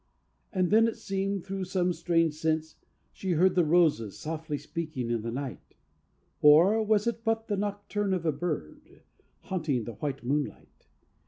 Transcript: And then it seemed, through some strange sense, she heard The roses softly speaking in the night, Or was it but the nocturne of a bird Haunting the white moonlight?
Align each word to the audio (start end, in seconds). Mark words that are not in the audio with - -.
And 0.51 0.71
then 0.71 0.87
it 0.87 0.97
seemed, 0.97 1.43
through 1.45 1.65
some 1.65 1.93
strange 1.93 2.33
sense, 2.33 2.75
she 3.11 3.33
heard 3.33 3.53
The 3.53 3.63
roses 3.63 4.17
softly 4.17 4.57
speaking 4.57 5.11
in 5.11 5.21
the 5.21 5.29
night, 5.29 5.75
Or 6.41 6.81
was 6.81 7.05
it 7.05 7.23
but 7.23 7.47
the 7.47 7.55
nocturne 7.55 8.15
of 8.15 8.25
a 8.25 8.31
bird 8.31 9.03
Haunting 9.43 9.83
the 9.83 9.93
white 9.93 10.23
moonlight? 10.23 10.87